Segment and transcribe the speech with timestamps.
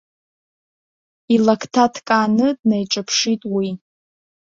[1.35, 3.69] Илакҭа ҭкааны днаиҿаԥшит уи.